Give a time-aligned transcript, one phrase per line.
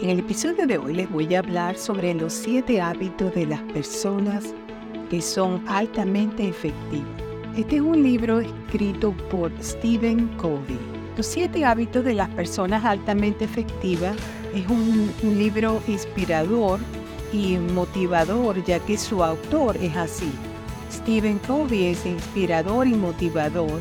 [0.00, 3.60] En el episodio de hoy les voy a hablar sobre los siete hábitos de las
[3.62, 4.54] personas
[5.10, 7.08] que son altamente efectivas.
[7.56, 10.78] Este es un libro escrito por Stephen Covey.
[11.16, 14.16] Los siete hábitos de las personas altamente efectivas
[14.54, 16.78] es un, un libro inspirador
[17.32, 20.30] y motivador ya que su autor es así.
[20.92, 23.80] Stephen Covey es inspirador y motivador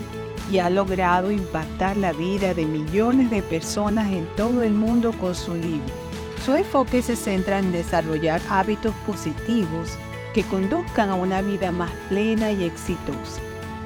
[0.51, 5.35] y ha logrado impactar la vida de millones de personas en todo el mundo con
[5.35, 6.06] su libro.
[6.47, 9.97] Su enfoque se centra en desarrollar hábitos positivos
[10.33, 13.41] que conduzcan a una vida más plena y exitosa.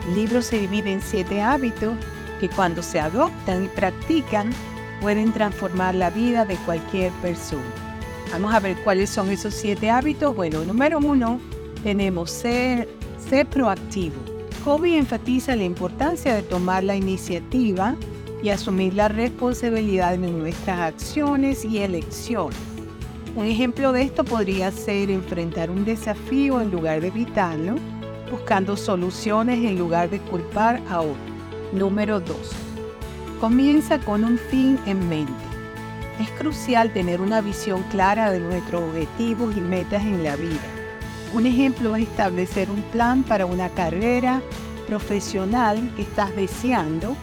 [0.08, 1.95] El libro se divide en siete hábitos
[2.40, 4.52] que cuando se adoptan y practican
[5.02, 7.66] pueden transformar la vida de cualquier persona.
[8.32, 10.35] Vamos a ver cuáles son esos siete hábitos.
[10.35, 11.40] Bueno, número uno,
[11.82, 12.88] tenemos ser,
[13.27, 14.18] ser proactivo.
[14.63, 17.96] Kobe enfatiza la importancia de tomar la iniciativa
[18.41, 22.58] y asumir la responsabilidad de nuestras acciones y elecciones.
[23.36, 27.76] Un ejemplo de esto podría ser enfrentar un desafío en lugar de evitarlo,
[28.30, 31.32] buscando soluciones en lugar de culpar a otro.
[31.71, 32.38] Número 2.
[33.40, 35.32] Comienza con un fin en mente.
[36.20, 40.60] Es crucial tener una visión clara de nuestros objetivos y metas en la vida.
[41.34, 44.41] Un ejemplo es establecer un plan para una carrera
[44.87, 47.15] profesional que estás deseando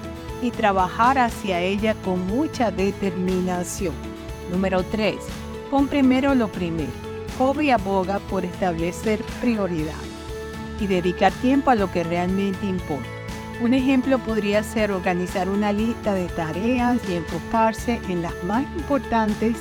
[0.42, 3.94] y trabajar hacia ella con mucha determinación.
[4.50, 5.16] Número 3.
[5.70, 6.90] Pon primero lo primero.
[7.38, 9.94] Hobby aboga por establecer prioridad
[10.80, 13.08] y dedicar tiempo a lo que realmente importa.
[13.60, 19.56] Un ejemplo podría ser organizar una lista de tareas y enfocarse en las más importantes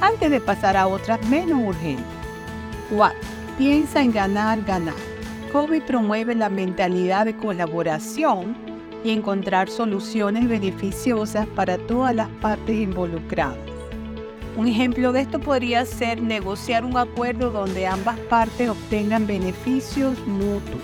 [0.00, 2.04] antes de pasar a otras menos urgentes.
[2.90, 3.18] 4.
[3.58, 4.94] Piensa en ganar, ganar.
[5.52, 8.71] Hobby promueve la mentalidad de colaboración
[9.04, 13.58] y encontrar soluciones beneficiosas para todas las partes involucradas.
[14.56, 20.82] Un ejemplo de esto podría ser negociar un acuerdo donde ambas partes obtengan beneficios mutuos.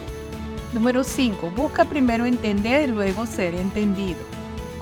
[0.72, 1.50] Número 5.
[1.50, 4.18] Busca primero entender y luego ser entendido.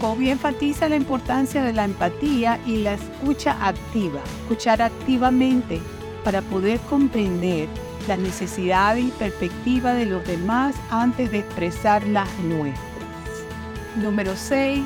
[0.01, 4.21] Kobe enfatiza la importancia de la empatía y la escucha activa.
[4.43, 5.81] Escuchar activamente
[6.23, 7.69] para poder comprender
[8.07, 12.96] las necesidades y perspectiva de los demás antes de expresar las nuestras.
[13.97, 14.85] Número 6.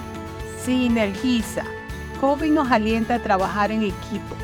[0.65, 1.65] Sinergiza.
[2.21, 4.37] COVID nos alienta a trabajar en equipo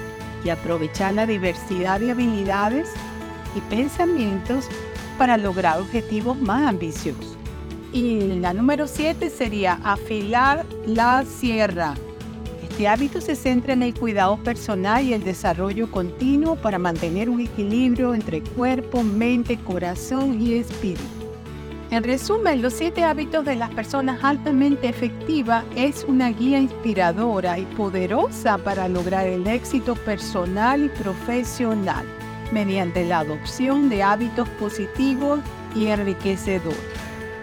[0.44, 2.88] y aprovechar la diversidad de habilidades
[3.54, 4.66] y pensamientos
[5.18, 7.36] para lograr objetivos más ambiciosos.
[7.92, 11.94] Y la número 7 sería afilar la sierra.
[12.68, 17.40] Este hábito se centra en el cuidado personal y el desarrollo continuo para mantener un
[17.40, 21.25] equilibrio entre cuerpo, mente, corazón y espíritu.
[21.90, 27.64] En resumen, los siete hábitos de las personas altamente efectivas es una guía inspiradora y
[27.64, 32.04] poderosa para lograr el éxito personal y profesional
[32.50, 35.38] mediante la adopción de hábitos positivos
[35.76, 36.76] y enriquecedores.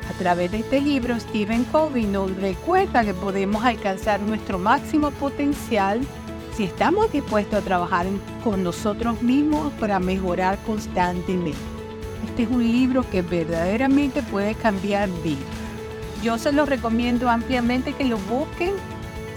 [0.09, 6.01] A través de este libro, Stephen Covey nos recuerda que podemos alcanzar nuestro máximo potencial
[6.57, 8.07] si estamos dispuestos a trabajar
[8.43, 11.82] con nosotros mismos para mejorar constantemente.
[12.23, 15.43] Este es un libro que verdaderamente puede cambiar vidas.
[16.23, 18.73] Yo se los recomiendo ampliamente que lo busquen.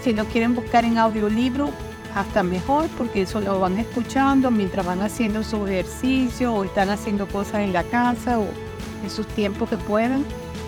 [0.03, 1.71] Si lo quieren buscar en audiolibro,
[2.15, 7.27] hasta mejor, porque eso lo van escuchando mientras van haciendo su ejercicio o están haciendo
[7.27, 8.47] cosas en la casa o
[9.03, 10.25] en sus tiempos que puedan.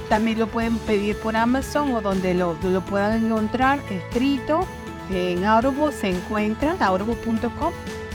[0.09, 4.65] También lo pueden pedir por Amazon o donde lo, lo puedan encontrar escrito.
[5.11, 7.73] En Audible se encuentra, audible.com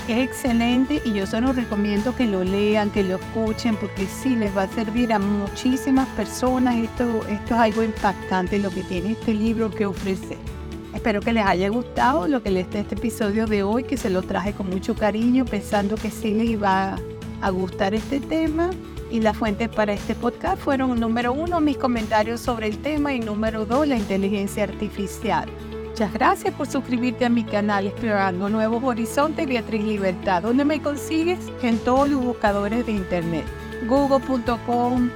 [0.09, 4.55] es excelente y yo solo recomiendo que lo lean, que lo escuchen, porque sí les
[4.57, 6.77] va a servir a muchísimas personas.
[6.77, 10.37] Esto, esto es algo impactante lo que tiene este libro que ofrece.
[10.95, 14.11] Espero que les haya gustado lo que les de este episodio de hoy, que se
[14.11, 16.97] lo traje con mucho cariño, pensando que sí les iba
[17.41, 18.71] a gustar este tema.
[19.11, 23.21] Y las fuentes para este podcast fueron, número uno, mis comentarios sobre el tema y
[23.21, 25.49] número dos, la inteligencia artificial.
[25.95, 31.39] Muchas gracias por suscribirte a mi canal Explorando Nuevos Horizontes Beatriz Libertad, donde me consigues
[31.63, 33.45] en todos los buscadores de internet,
[33.87, 35.09] google.com,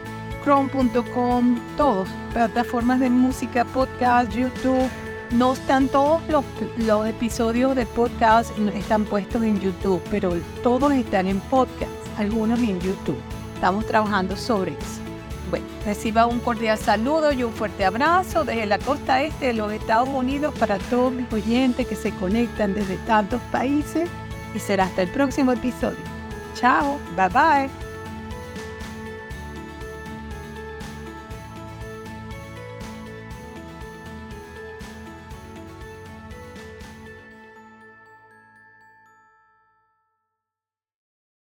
[0.44, 4.88] chrome.com, todos, plataformas de música, podcast, YouTube.
[5.32, 6.44] No están todos los,
[6.76, 10.32] los episodios de podcast, están puestos en YouTube, pero
[10.62, 13.18] todos están en podcast, algunos en YouTube.
[13.56, 15.07] Estamos trabajando sobre eso.
[15.50, 19.72] Bueno, reciba un cordial saludo y un fuerte abrazo desde la costa este de los
[19.72, 24.08] Estados Unidos para todos mis oyentes que se conectan desde tantos países
[24.54, 25.98] y será hasta el próximo episodio.
[26.54, 27.87] Chao, bye bye.